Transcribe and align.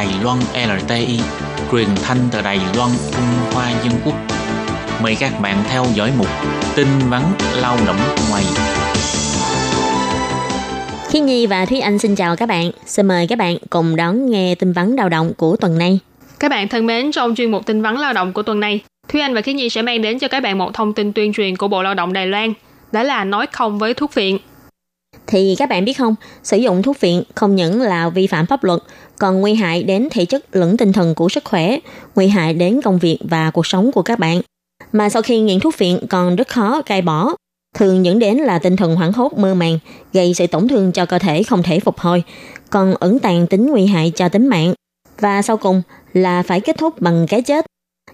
Đài 0.00 0.08
Loan 0.22 0.38
LTI, 0.54 1.20
truyền 1.72 1.88
thanh 2.02 2.18
từ 2.32 2.42
Đài 2.42 2.60
Loan, 2.76 2.90
Trung 3.12 3.52
Hoa 3.52 3.70
Dân 3.70 3.92
Quốc. 4.04 4.14
Mời 5.02 5.16
các 5.20 5.32
bạn 5.40 5.56
theo 5.68 5.84
dõi 5.94 6.12
mục 6.18 6.26
tin 6.76 6.86
vắn 7.08 7.22
lao 7.56 7.76
động 7.86 7.96
ngoài. 8.30 8.44
Khi 11.08 11.20
Nhi 11.20 11.46
và 11.46 11.64
Thúy 11.64 11.80
Anh 11.80 11.98
xin 11.98 12.14
chào 12.14 12.36
các 12.36 12.48
bạn. 12.48 12.70
Xin 12.86 13.08
mời 13.08 13.26
các 13.26 13.38
bạn 13.38 13.56
cùng 13.70 13.96
đón 13.96 14.30
nghe 14.30 14.54
tin 14.54 14.72
vắn 14.72 14.96
lao 14.96 15.08
động 15.08 15.32
của 15.36 15.56
tuần 15.56 15.78
này. 15.78 15.98
Các 16.38 16.50
bạn 16.50 16.68
thân 16.68 16.86
mến, 16.86 17.12
trong 17.12 17.34
chuyên 17.34 17.50
mục 17.50 17.66
tin 17.66 17.82
vắn 17.82 17.96
lao 17.96 18.12
động 18.12 18.32
của 18.32 18.42
tuần 18.42 18.60
này, 18.60 18.80
Thúy 19.08 19.20
Anh 19.20 19.34
và 19.34 19.40
Khiết 19.40 19.54
Nhi 19.54 19.70
sẽ 19.70 19.82
mang 19.82 20.02
đến 20.02 20.18
cho 20.18 20.28
các 20.28 20.42
bạn 20.42 20.58
một 20.58 20.74
thông 20.74 20.92
tin 20.92 21.12
tuyên 21.12 21.32
truyền 21.32 21.56
của 21.56 21.68
Bộ 21.68 21.82
Lao 21.82 21.94
động 21.94 22.12
Đài 22.12 22.26
Loan, 22.26 22.52
đó 22.92 23.02
là 23.02 23.24
nói 23.24 23.46
không 23.52 23.78
với 23.78 23.94
thuốc 23.94 24.14
viện. 24.14 24.38
Thì 25.30 25.54
các 25.58 25.68
bạn 25.68 25.84
biết 25.84 25.92
không, 25.92 26.14
sử 26.42 26.56
dụng 26.56 26.82
thuốc 26.82 26.96
phiện 26.98 27.22
không 27.34 27.56
những 27.56 27.82
là 27.82 28.08
vi 28.08 28.26
phạm 28.26 28.46
pháp 28.46 28.64
luật, 28.64 28.80
còn 29.18 29.40
nguy 29.40 29.54
hại 29.54 29.82
đến 29.82 30.08
thể 30.10 30.24
chất 30.24 30.56
lẫn 30.56 30.76
tinh 30.76 30.92
thần 30.92 31.14
của 31.14 31.28
sức 31.28 31.44
khỏe, 31.44 31.78
nguy 32.14 32.28
hại 32.28 32.54
đến 32.54 32.80
công 32.82 32.98
việc 32.98 33.18
và 33.20 33.50
cuộc 33.50 33.66
sống 33.66 33.92
của 33.92 34.02
các 34.02 34.18
bạn. 34.18 34.40
Mà 34.92 35.08
sau 35.08 35.22
khi 35.22 35.40
nghiện 35.40 35.60
thuốc 35.60 35.74
phiện 35.74 36.06
còn 36.08 36.36
rất 36.36 36.48
khó 36.48 36.82
cai 36.82 37.02
bỏ, 37.02 37.34
thường 37.74 38.04
dẫn 38.04 38.18
đến 38.18 38.36
là 38.36 38.58
tinh 38.58 38.76
thần 38.76 38.96
hoảng 38.96 39.12
hốt 39.12 39.38
mơ 39.38 39.54
màng, 39.54 39.78
gây 40.12 40.34
sự 40.34 40.46
tổn 40.46 40.68
thương 40.68 40.92
cho 40.92 41.06
cơ 41.06 41.18
thể 41.18 41.42
không 41.42 41.62
thể 41.62 41.80
phục 41.80 41.98
hồi, 41.98 42.22
còn 42.70 42.94
ẩn 42.94 43.18
tàng 43.18 43.46
tính 43.46 43.66
nguy 43.66 43.86
hại 43.86 44.12
cho 44.14 44.28
tính 44.28 44.46
mạng. 44.46 44.74
Và 45.20 45.42
sau 45.42 45.56
cùng 45.56 45.82
là 46.12 46.42
phải 46.42 46.60
kết 46.60 46.78
thúc 46.78 47.00
bằng 47.00 47.26
cái 47.26 47.42
chết. 47.42 47.66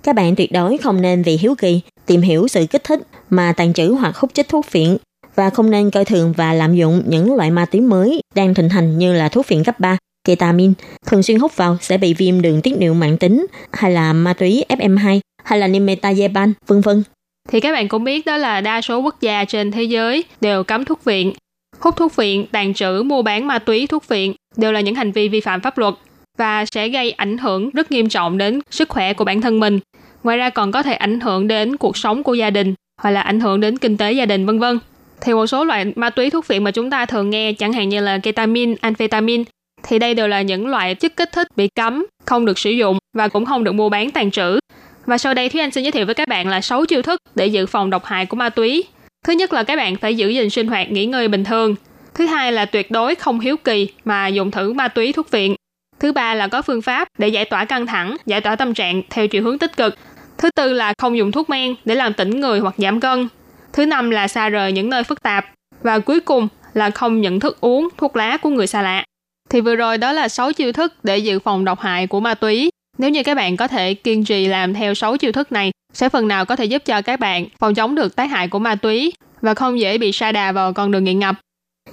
Các 0.02 0.14
bạn 0.14 0.36
tuyệt 0.36 0.52
đối 0.52 0.78
không 0.78 1.02
nên 1.02 1.22
vì 1.22 1.36
hiếu 1.36 1.54
kỳ, 1.54 1.80
tìm 2.06 2.20
hiểu 2.20 2.48
sự 2.48 2.66
kích 2.70 2.84
thích 2.84 3.00
mà 3.30 3.52
tàn 3.52 3.72
trữ 3.72 3.88
hoặc 3.88 4.16
hút 4.16 4.30
chích 4.34 4.48
thuốc 4.48 4.66
phiện 4.66 4.96
và 5.36 5.50
không 5.50 5.70
nên 5.70 5.90
coi 5.90 6.04
thường 6.04 6.32
và 6.36 6.52
lạm 6.52 6.74
dụng 6.74 7.02
những 7.06 7.34
loại 7.34 7.50
ma 7.50 7.64
túy 7.64 7.80
mới 7.80 8.20
đang 8.34 8.54
thịnh 8.54 8.68
hành 8.68 8.98
như 8.98 9.12
là 9.12 9.28
thuốc 9.28 9.46
phiện 9.46 9.64
cấp 9.64 9.80
3, 9.80 9.96
ketamin, 10.24 10.72
thường 11.06 11.22
xuyên 11.22 11.38
hút 11.38 11.56
vào 11.56 11.76
sẽ 11.80 11.98
bị 11.98 12.14
viêm 12.14 12.42
đường 12.42 12.62
tiết 12.62 12.76
niệu 12.78 12.94
mạng 12.94 13.18
tính 13.18 13.46
hay 13.72 13.90
là 13.90 14.12
ma 14.12 14.32
túy 14.32 14.64
FM2 14.68 15.20
hay 15.44 15.58
là 15.58 15.68
nimetazepam, 15.68 16.52
vân 16.66 16.80
vân. 16.80 17.02
Thì 17.48 17.60
các 17.60 17.72
bạn 17.72 17.88
cũng 17.88 18.04
biết 18.04 18.26
đó 18.26 18.36
là 18.36 18.60
đa 18.60 18.80
số 18.80 18.98
quốc 18.98 19.20
gia 19.20 19.44
trên 19.44 19.72
thế 19.72 19.82
giới 19.82 20.24
đều 20.40 20.64
cấm 20.64 20.84
thuốc 20.84 21.04
viện. 21.04 21.32
Hút 21.78 21.96
thuốc 21.96 22.16
viện, 22.16 22.46
tàn 22.52 22.74
trữ, 22.74 23.02
mua 23.02 23.22
bán 23.22 23.46
ma 23.46 23.58
túy 23.58 23.86
thuốc 23.86 24.08
viện 24.08 24.34
đều 24.56 24.72
là 24.72 24.80
những 24.80 24.94
hành 24.94 25.12
vi 25.12 25.28
vi 25.28 25.40
phạm 25.40 25.60
pháp 25.60 25.78
luật 25.78 25.94
và 26.38 26.64
sẽ 26.64 26.88
gây 26.88 27.10
ảnh 27.10 27.38
hưởng 27.38 27.70
rất 27.70 27.92
nghiêm 27.92 28.08
trọng 28.08 28.38
đến 28.38 28.60
sức 28.70 28.88
khỏe 28.88 29.12
của 29.12 29.24
bản 29.24 29.40
thân 29.40 29.60
mình. 29.60 29.80
Ngoài 30.22 30.38
ra 30.38 30.50
còn 30.50 30.72
có 30.72 30.82
thể 30.82 30.94
ảnh 30.94 31.20
hưởng 31.20 31.48
đến 31.48 31.76
cuộc 31.76 31.96
sống 31.96 32.22
của 32.22 32.34
gia 32.34 32.50
đình 32.50 32.74
hoặc 33.02 33.10
là 33.10 33.20
ảnh 33.20 33.40
hưởng 33.40 33.60
đến 33.60 33.78
kinh 33.78 33.96
tế 33.96 34.12
gia 34.12 34.26
đình 34.26 34.46
vân 34.46 34.58
vân. 34.58 34.78
Thì 35.20 35.34
một 35.34 35.46
số 35.46 35.64
loại 35.64 35.92
ma 35.96 36.10
túy 36.10 36.30
thuốc 36.30 36.44
phiện 36.44 36.64
mà 36.64 36.70
chúng 36.70 36.90
ta 36.90 37.06
thường 37.06 37.30
nghe 37.30 37.52
chẳng 37.52 37.72
hạn 37.72 37.88
như 37.88 38.00
là 38.00 38.18
ketamin, 38.18 38.74
amphetamine 38.80 39.44
thì 39.82 39.98
đây 39.98 40.14
đều 40.14 40.28
là 40.28 40.42
những 40.42 40.66
loại 40.66 40.94
chất 40.94 41.16
kích 41.16 41.32
thích 41.32 41.48
bị 41.56 41.68
cấm, 41.68 42.06
không 42.24 42.44
được 42.44 42.58
sử 42.58 42.70
dụng 42.70 42.98
và 43.16 43.28
cũng 43.28 43.44
không 43.44 43.64
được 43.64 43.72
mua 43.72 43.88
bán 43.88 44.10
tàn 44.10 44.30
trữ. 44.30 44.58
Và 45.06 45.18
sau 45.18 45.34
đây 45.34 45.48
Thúy 45.48 45.60
Anh 45.60 45.70
xin 45.70 45.84
giới 45.84 45.92
thiệu 45.92 46.06
với 46.06 46.14
các 46.14 46.28
bạn 46.28 46.48
là 46.48 46.60
6 46.60 46.84
chiêu 46.86 47.02
thức 47.02 47.20
để 47.34 47.46
dự 47.46 47.66
phòng 47.66 47.90
độc 47.90 48.04
hại 48.04 48.26
của 48.26 48.36
ma 48.36 48.48
túy. 48.48 48.84
Thứ 49.26 49.32
nhất 49.32 49.52
là 49.52 49.62
các 49.62 49.76
bạn 49.76 49.96
phải 49.96 50.16
giữ 50.16 50.28
gìn 50.28 50.50
sinh 50.50 50.68
hoạt 50.68 50.90
nghỉ 50.90 51.06
ngơi 51.06 51.28
bình 51.28 51.44
thường. 51.44 51.74
Thứ 52.14 52.26
hai 52.26 52.52
là 52.52 52.64
tuyệt 52.64 52.90
đối 52.90 53.14
không 53.14 53.40
hiếu 53.40 53.56
kỳ 53.56 53.88
mà 54.04 54.26
dùng 54.26 54.50
thử 54.50 54.72
ma 54.72 54.88
túy 54.88 55.12
thuốc 55.12 55.28
phiện 55.30 55.54
Thứ 56.00 56.12
ba 56.12 56.34
là 56.34 56.48
có 56.48 56.62
phương 56.62 56.82
pháp 56.82 57.08
để 57.18 57.28
giải 57.28 57.44
tỏa 57.44 57.64
căng 57.64 57.86
thẳng, 57.86 58.16
giải 58.26 58.40
tỏa 58.40 58.56
tâm 58.56 58.74
trạng 58.74 59.02
theo 59.10 59.28
chiều 59.28 59.42
hướng 59.42 59.58
tích 59.58 59.76
cực. 59.76 59.98
Thứ 60.38 60.50
tư 60.50 60.72
là 60.72 60.94
không 60.98 61.18
dùng 61.18 61.32
thuốc 61.32 61.50
men 61.50 61.74
để 61.84 61.94
làm 61.94 62.14
tỉnh 62.14 62.40
người 62.40 62.58
hoặc 62.58 62.74
giảm 62.78 63.00
cân. 63.00 63.28
Thứ 63.76 63.86
năm 63.86 64.10
là 64.10 64.28
xa 64.28 64.48
rời 64.48 64.72
những 64.72 64.90
nơi 64.90 65.04
phức 65.04 65.22
tạp. 65.22 65.46
Và 65.82 65.98
cuối 65.98 66.20
cùng 66.20 66.48
là 66.74 66.90
không 66.90 67.20
nhận 67.20 67.40
thức 67.40 67.60
uống 67.60 67.88
thuốc 67.96 68.16
lá 68.16 68.36
của 68.36 68.48
người 68.48 68.66
xa 68.66 68.82
lạ. 68.82 69.04
Thì 69.50 69.60
vừa 69.60 69.76
rồi 69.76 69.98
đó 69.98 70.12
là 70.12 70.28
6 70.28 70.52
chiêu 70.52 70.72
thức 70.72 70.92
để 71.02 71.18
dự 71.18 71.38
phòng 71.38 71.64
độc 71.64 71.80
hại 71.80 72.06
của 72.06 72.20
ma 72.20 72.34
túy. 72.34 72.70
Nếu 72.98 73.10
như 73.10 73.22
các 73.22 73.34
bạn 73.34 73.56
có 73.56 73.68
thể 73.68 73.94
kiên 73.94 74.24
trì 74.24 74.46
làm 74.46 74.74
theo 74.74 74.94
6 74.94 75.16
chiêu 75.16 75.32
thức 75.32 75.52
này, 75.52 75.70
sẽ 75.92 76.08
phần 76.08 76.28
nào 76.28 76.44
có 76.44 76.56
thể 76.56 76.64
giúp 76.64 76.82
cho 76.84 77.02
các 77.02 77.20
bạn 77.20 77.46
phòng 77.58 77.74
chống 77.74 77.94
được 77.94 78.16
tác 78.16 78.30
hại 78.30 78.48
của 78.48 78.58
ma 78.58 78.74
túy 78.74 79.12
và 79.40 79.54
không 79.54 79.80
dễ 79.80 79.98
bị 79.98 80.12
sa 80.12 80.32
đà 80.32 80.52
vào 80.52 80.72
con 80.72 80.90
đường 80.90 81.04
nghiện 81.04 81.18
ngập. 81.18 81.36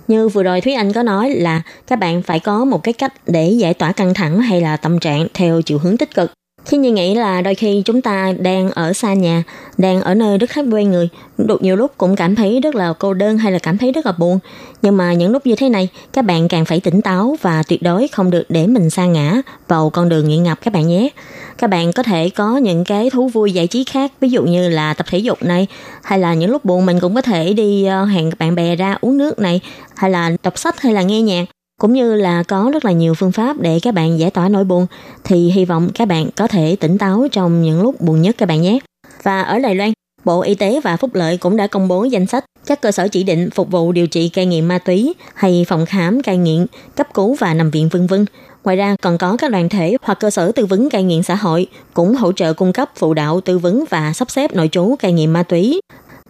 Như 0.08 0.28
vừa 0.28 0.44
rồi 0.44 0.62
Thúy 0.62 0.74
Anh 0.74 0.94
có 0.94 1.04
nói 1.04 1.30
là 1.30 1.62
các 1.88 2.00
bạn 2.00 2.22
phải 2.22 2.40
có 2.40 2.66
một 2.66 2.84
cái 2.84 2.94
cách 2.94 3.14
để 3.28 3.50
giải 3.50 3.74
tỏa 3.74 3.92
căng 3.92 4.14
thẳng 4.14 4.40
hay 4.40 4.62
là 4.62 4.78
tâm 4.78 5.00
trạng 5.00 5.28
theo 5.34 5.62
chiều 5.62 5.78
hướng 5.78 5.98
tích 5.98 6.16
cực. 6.16 6.32
Khi 6.66 6.78
như 6.78 6.92
nghĩ 6.92 7.16
là 7.16 7.42
đôi 7.42 7.56
khi 7.56 7.82
chúng 7.86 8.02
ta 8.02 8.34
đang 8.40 8.72
ở 8.72 8.94
xa 8.94 9.14
nhà, 9.14 9.44
đang 9.78 10.02
ở 10.02 10.14
nơi 10.14 10.38
rất 10.38 10.50
khác 10.50 10.66
quen 10.72 10.92
người, 10.92 11.10
đột 11.38 11.62
nhiều 11.62 11.76
lúc 11.76 11.92
cũng 11.98 12.16
cảm 12.16 12.36
thấy 12.36 12.60
rất 12.60 12.76
là 12.76 12.94
cô 13.00 13.14
đơn 13.14 13.38
hay 13.38 13.52
là 13.52 13.60
cảm 13.60 13.78
thấy 13.78 13.92
rất 13.92 14.06
là 14.06 14.12
buồn. 14.12 14.40
Nhưng 14.82 14.98
mà 14.98 15.14
những 15.14 15.32
lúc 15.32 15.46
như 15.46 15.56
thế 15.56 15.70
này, 15.70 15.90
các 16.14 16.26
bạn 16.26 16.48
càng 16.48 16.66
phải 16.66 16.80
tỉnh 16.80 17.02
táo 17.02 17.36
và 17.42 17.64
tuyệt 17.64 17.82
đối 17.82 18.08
không 18.08 18.32
được 18.32 18.44
để 18.50 18.68
mình 18.68 18.90
sa 18.90 19.06
ngã 19.06 19.42
vào 19.68 19.90
con 19.90 20.10
đường 20.10 20.30
nghiện 20.30 20.44
ngập 20.44 20.62
các 20.62 20.74
bạn 20.74 20.88
nhé. 20.88 21.10
Các 21.58 21.70
bạn 21.70 21.92
có 21.94 22.04
thể 22.04 22.30
có 22.30 22.58
những 22.58 22.84
cái 22.84 23.10
thú 23.10 23.28
vui 23.28 23.52
giải 23.52 23.68
trí 23.68 23.84
khác, 23.84 24.12
ví 24.22 24.30
dụ 24.30 24.44
như 24.44 24.70
là 24.70 24.94
tập 24.94 25.06
thể 25.10 25.18
dục 25.18 25.44
này, 25.44 25.68
hay 26.04 26.20
là 26.20 26.34
những 26.34 26.52
lúc 26.52 26.66
buồn 26.66 26.86
mình 26.86 27.00
cũng 27.00 27.16
có 27.16 27.22
thể 27.22 27.54
đi 27.54 27.86
ờ, 27.86 28.06
hẹn 28.06 28.30
bạn 28.40 28.56
bè 28.56 28.76
ra 28.76 28.98
uống 29.02 29.18
nước 29.18 29.40
này, 29.40 29.60
hay 29.96 30.12
là 30.12 30.32
đọc 30.44 30.58
sách 30.58 30.82
hay 30.82 30.94
là 30.94 31.02
nghe 31.02 31.22
nhạc 31.22 31.46
cũng 31.84 31.94
như 31.94 32.16
là 32.16 32.44
có 32.44 32.70
rất 32.74 32.86
là 32.86 32.92
nhiều 32.92 33.14
phương 33.14 33.32
pháp 33.32 33.60
để 33.60 33.80
các 33.80 33.94
bạn 33.94 34.20
giải 34.20 34.32
tỏa 34.32 34.50
nỗi 34.50 34.64
buồn 34.64 34.88
thì 35.24 35.52
hy 35.52 35.66
vọng 35.66 35.90
các 35.96 36.08
bạn 36.08 36.30
có 36.36 36.48
thể 36.48 36.76
tỉnh 36.80 36.98
táo 36.98 37.28
trong 37.32 37.62
những 37.62 37.82
lúc 37.82 38.02
buồn 38.02 38.22
nhất 38.22 38.36
các 38.38 38.46
bạn 38.46 38.62
nhé. 38.62 38.80
Và 39.24 39.42
ở 39.42 39.60
Đài 39.60 39.76
Loan, 39.76 39.94
Bộ 40.26 40.42
Y 40.42 40.56
tế 40.56 40.82
và 40.84 40.98
Phúc 40.98 41.16
lợi 41.16 41.38
cũng 41.38 41.58
đã 41.58 41.68
công 41.68 41.88
bố 41.88 42.04
danh 42.04 42.26
sách 42.26 42.46
các 42.66 42.82
cơ 42.82 42.92
sở 42.92 43.08
chỉ 43.08 43.24
định 43.24 43.50
phục 43.50 43.72
vụ 43.72 43.92
điều 43.92 44.08
trị 44.08 44.30
cai 44.30 44.46
nghiện 44.46 44.66
ma 44.66 44.78
túy 44.78 45.14
hay 45.34 45.66
phòng 45.68 45.86
khám 45.86 46.22
cai 46.22 46.38
nghiện, 46.38 46.66
cấp 46.96 47.08
cứu 47.14 47.36
và 47.40 47.54
nằm 47.54 47.72
viện 47.72 47.90
vân 47.90 48.08
vân. 48.08 48.26
Ngoài 48.64 48.78
ra 48.78 48.96
còn 49.02 49.18
có 49.18 49.38
các 49.38 49.52
đoàn 49.52 49.70
thể 49.70 49.98
hoặc 50.02 50.20
cơ 50.20 50.30
sở 50.30 50.52
tư 50.52 50.66
vấn 50.66 50.90
cai 50.90 51.04
nghiện 51.04 51.24
xã 51.24 51.36
hội 51.36 51.68
cũng 51.94 52.16
hỗ 52.16 52.32
trợ 52.32 52.54
cung 52.54 52.74
cấp 52.74 52.90
phụ 52.96 53.14
đạo 53.14 53.42
tư 53.42 53.58
vấn 53.58 53.84
và 53.90 54.14
sắp 54.14 54.32
xếp 54.32 54.54
nội 54.54 54.70
trú 54.72 54.96
cai 55.00 55.14
nghiện 55.14 55.34
ma 55.34 55.44
túy 55.44 55.82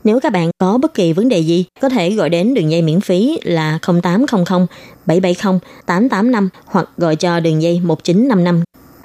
nếu 0.03 0.19
các 0.19 0.34
bạn 0.34 0.52
có 0.58 0.78
bất 0.78 0.94
kỳ 0.94 1.14
vấn 1.14 1.30
đề 1.30 1.40
gì, 1.40 1.66
có 1.81 1.90
thể 1.90 2.12
gọi 2.12 2.30
đến 2.30 2.53
đường 2.53 2.72
dây 2.72 2.81
miễn 2.81 3.02
phí 3.02 3.40
là 3.44 3.80
0800 4.03 4.66
770 5.06 5.59
885 5.86 6.50
hoặc 6.66 6.90
gọi 6.97 7.16
cho 7.16 7.40
đường 7.40 7.62
dây 7.62 7.81
1955. 7.84 8.62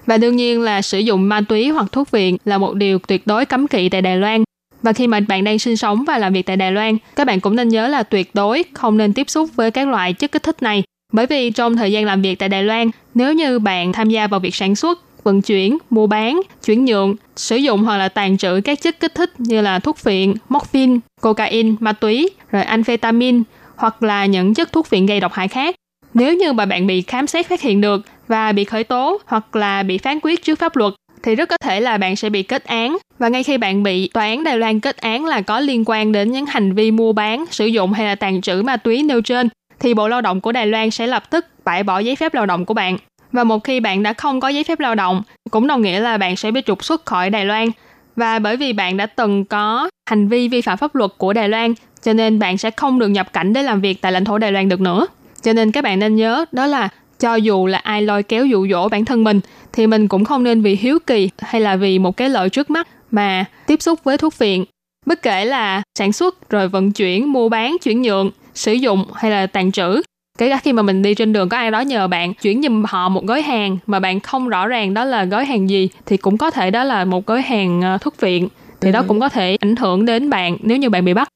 Và 0.06 0.16
đương 0.16 0.36
nhiên 0.36 0.62
là 0.62 0.82
sử 0.82 0.98
dụng 0.98 1.28
ma 1.28 1.40
túy 1.48 1.68
hoặc 1.68 1.86
thuốc 1.92 2.10
viện 2.10 2.36
là 2.44 2.58
một 2.58 2.74
điều 2.74 2.98
tuyệt 2.98 3.26
đối 3.26 3.44
cấm 3.44 3.68
kỵ 3.68 3.88
tại 3.88 4.02
Đài 4.02 4.16
Loan. 4.16 4.44
Và 4.82 4.92
khi 4.92 5.06
mà 5.06 5.20
bạn 5.20 5.44
đang 5.44 5.58
sinh 5.58 5.76
sống 5.76 6.04
và 6.04 6.18
làm 6.18 6.32
việc 6.32 6.46
tại 6.46 6.56
Đài 6.56 6.72
Loan, 6.72 6.96
các 7.16 7.26
bạn 7.26 7.40
cũng 7.40 7.56
nên 7.56 7.68
nhớ 7.68 7.88
là 7.88 8.02
tuyệt 8.02 8.34
đối 8.34 8.64
không 8.74 8.96
nên 8.96 9.12
tiếp 9.12 9.30
xúc 9.30 9.50
với 9.54 9.70
các 9.70 9.88
loại 9.88 10.12
chất 10.12 10.32
kích 10.32 10.42
thích 10.42 10.62
này. 10.62 10.82
Bởi 11.12 11.26
vì 11.26 11.50
trong 11.50 11.76
thời 11.76 11.92
gian 11.92 12.04
làm 12.04 12.22
việc 12.22 12.38
tại 12.38 12.48
Đài 12.48 12.62
Loan, 12.62 12.90
nếu 13.14 13.32
như 13.32 13.58
bạn 13.58 13.92
tham 13.92 14.10
gia 14.10 14.26
vào 14.26 14.40
việc 14.40 14.54
sản 14.54 14.76
xuất 14.76 15.07
vận 15.28 15.42
chuyển, 15.42 15.78
mua 15.90 16.06
bán, 16.06 16.40
chuyển 16.64 16.84
nhượng, 16.84 17.16
sử 17.36 17.56
dụng 17.56 17.82
hoặc 17.82 17.96
là 17.96 18.08
tàn 18.08 18.38
trữ 18.38 18.60
các 18.64 18.80
chất 18.80 19.00
kích 19.00 19.14
thích 19.14 19.32
như 19.38 19.60
là 19.60 19.78
thuốc 19.78 19.96
phiện, 19.96 20.34
morphine, 20.48 20.98
cocaine, 21.20 21.70
ma 21.80 21.92
túy, 21.92 22.30
rồi 22.50 22.62
amphetamine 22.62 23.42
hoặc 23.76 24.02
là 24.02 24.26
những 24.26 24.54
chất 24.54 24.72
thuốc 24.72 24.86
phiện 24.86 25.06
gây 25.06 25.20
độc 25.20 25.32
hại 25.32 25.48
khác. 25.48 25.74
Nếu 26.14 26.34
như 26.34 26.52
mà 26.52 26.66
bạn 26.66 26.86
bị 26.86 27.02
khám 27.02 27.26
xét 27.26 27.48
phát 27.48 27.60
hiện 27.60 27.80
được 27.80 28.00
và 28.28 28.52
bị 28.52 28.64
khởi 28.64 28.84
tố 28.84 29.20
hoặc 29.26 29.56
là 29.56 29.82
bị 29.82 29.98
phán 29.98 30.18
quyết 30.22 30.44
trước 30.44 30.58
pháp 30.58 30.76
luật 30.76 30.94
thì 31.22 31.34
rất 31.34 31.48
có 31.48 31.56
thể 31.58 31.80
là 31.80 31.98
bạn 31.98 32.16
sẽ 32.16 32.30
bị 32.30 32.42
kết 32.42 32.64
án 32.64 32.98
và 33.18 33.28
ngay 33.28 33.42
khi 33.42 33.58
bạn 33.58 33.82
bị 33.82 34.08
tòa 34.08 34.24
án 34.24 34.44
Đài 34.44 34.58
Loan 34.58 34.80
kết 34.80 34.96
án 34.96 35.24
là 35.24 35.40
có 35.40 35.60
liên 35.60 35.82
quan 35.86 36.12
đến 36.12 36.32
những 36.32 36.46
hành 36.46 36.74
vi 36.74 36.90
mua 36.90 37.12
bán, 37.12 37.44
sử 37.50 37.66
dụng 37.66 37.92
hay 37.92 38.06
là 38.06 38.14
tàn 38.14 38.40
trữ 38.40 38.62
ma 38.62 38.76
túy 38.76 39.02
nêu 39.02 39.20
trên 39.20 39.48
thì 39.80 39.94
Bộ 39.94 40.08
Lao 40.08 40.20
động 40.20 40.40
của 40.40 40.52
Đài 40.52 40.66
Loan 40.66 40.90
sẽ 40.90 41.06
lập 41.06 41.30
tức 41.30 41.46
bãi 41.64 41.82
bỏ 41.82 41.98
giấy 41.98 42.16
phép 42.16 42.34
lao 42.34 42.46
động 42.46 42.64
của 42.64 42.74
bạn. 42.74 42.98
Và 43.32 43.44
một 43.44 43.64
khi 43.64 43.80
bạn 43.80 44.02
đã 44.02 44.12
không 44.12 44.40
có 44.40 44.48
giấy 44.48 44.64
phép 44.64 44.80
lao 44.80 44.94
động, 44.94 45.22
cũng 45.50 45.66
đồng 45.66 45.82
nghĩa 45.82 46.00
là 46.00 46.18
bạn 46.18 46.36
sẽ 46.36 46.50
bị 46.50 46.60
trục 46.66 46.84
xuất 46.84 47.06
khỏi 47.06 47.30
Đài 47.30 47.44
Loan. 47.44 47.68
Và 48.16 48.38
bởi 48.38 48.56
vì 48.56 48.72
bạn 48.72 48.96
đã 48.96 49.06
từng 49.06 49.44
có 49.44 49.90
hành 50.10 50.28
vi 50.28 50.48
vi 50.48 50.60
phạm 50.60 50.78
pháp 50.78 50.94
luật 50.94 51.10
của 51.18 51.32
Đài 51.32 51.48
Loan, 51.48 51.74
cho 52.02 52.12
nên 52.12 52.38
bạn 52.38 52.58
sẽ 52.58 52.70
không 52.70 52.98
được 52.98 53.08
nhập 53.08 53.32
cảnh 53.32 53.52
để 53.52 53.62
làm 53.62 53.80
việc 53.80 54.02
tại 54.02 54.12
lãnh 54.12 54.24
thổ 54.24 54.38
Đài 54.38 54.52
Loan 54.52 54.68
được 54.68 54.80
nữa. 54.80 55.06
Cho 55.42 55.52
nên 55.52 55.72
các 55.72 55.84
bạn 55.84 55.98
nên 55.98 56.16
nhớ 56.16 56.44
đó 56.52 56.66
là 56.66 56.88
cho 57.18 57.34
dù 57.34 57.66
là 57.66 57.78
ai 57.78 58.02
lôi 58.02 58.22
kéo 58.22 58.46
dụ 58.46 58.68
dỗ 58.68 58.88
bản 58.88 59.04
thân 59.04 59.24
mình 59.24 59.40
thì 59.72 59.86
mình 59.86 60.08
cũng 60.08 60.24
không 60.24 60.42
nên 60.42 60.62
vì 60.62 60.76
hiếu 60.76 60.98
kỳ 61.06 61.30
hay 61.38 61.60
là 61.60 61.76
vì 61.76 61.98
một 61.98 62.16
cái 62.16 62.28
lợi 62.28 62.50
trước 62.50 62.70
mắt 62.70 62.88
mà 63.10 63.44
tiếp 63.66 63.82
xúc 63.82 64.04
với 64.04 64.18
thuốc 64.18 64.34
phiện. 64.34 64.64
Bất 65.06 65.22
kể 65.22 65.44
là 65.44 65.82
sản 65.98 66.12
xuất 66.12 66.50
rồi 66.50 66.68
vận 66.68 66.92
chuyển, 66.92 67.32
mua 67.32 67.48
bán, 67.48 67.76
chuyển 67.82 68.02
nhượng, 68.02 68.30
sử 68.54 68.72
dụng 68.72 69.04
hay 69.14 69.30
là 69.30 69.46
tàn 69.46 69.72
trữ 69.72 70.02
kể 70.38 70.48
cả 70.48 70.60
khi 70.62 70.72
mà 70.72 70.82
mình 70.82 71.02
đi 71.02 71.14
trên 71.14 71.32
đường 71.32 71.48
có 71.48 71.56
ai 71.56 71.70
đó 71.70 71.80
nhờ 71.80 72.08
bạn 72.08 72.34
chuyển 72.34 72.62
giùm 72.62 72.84
họ 72.88 73.08
một 73.08 73.24
gói 73.24 73.42
hàng 73.42 73.78
mà 73.86 74.00
bạn 74.00 74.20
không 74.20 74.48
rõ 74.48 74.66
ràng 74.66 74.94
đó 74.94 75.04
là 75.04 75.24
gói 75.24 75.44
hàng 75.44 75.70
gì 75.70 75.88
thì 76.06 76.16
cũng 76.16 76.38
có 76.38 76.50
thể 76.50 76.70
đó 76.70 76.84
là 76.84 77.04
một 77.04 77.26
gói 77.26 77.42
hàng 77.42 77.82
ờ, 77.82 77.98
thuốc 77.98 78.20
viện 78.20 78.48
thì 78.80 78.88
ừ. 78.88 78.92
đó 78.92 79.04
cũng 79.08 79.20
có 79.20 79.28
thể 79.28 79.56
ảnh 79.60 79.76
hưởng 79.76 80.06
đến 80.06 80.30
bạn 80.30 80.56
nếu 80.60 80.76
như 80.76 80.90
bạn 80.90 81.04
bị 81.04 81.14
bắt 81.14 81.28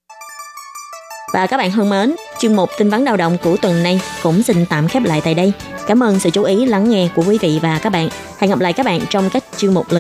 và 1.33 1.47
các 1.47 1.57
bạn 1.57 1.71
thân 1.71 1.91
mến, 1.91 2.15
chương 2.39 2.57
mục 2.57 2.71
tin 2.79 2.91
vắn 2.91 3.05
lao 3.05 3.17
động 3.17 3.37
của 3.43 3.57
tuần 3.57 3.83
này 3.83 4.01
cũng 4.23 4.43
xin 4.43 4.67
tạm 4.67 4.89
khép 4.89 5.03
lại 5.05 5.21
tại 5.25 5.35
đây. 5.35 5.53
Cảm 5.87 6.03
ơn 6.03 6.19
sự 6.19 6.31
chú 6.31 6.43
ý 6.43 6.67
lắng 6.67 6.91
nghe 6.91 7.09
của 7.15 7.25
quý 7.29 7.39
vị 7.41 7.59
và 7.63 7.79
các 7.83 7.91
bạn. 7.91 8.09
Hẹn 8.39 8.51
gặp 8.51 8.61
lại 8.61 8.73
các 8.73 8.87
bạn 8.87 9.01
trong 9.11 9.31
các 9.33 9.45
chương 9.57 9.75
mục 9.75 9.87
lần 9.89 9.91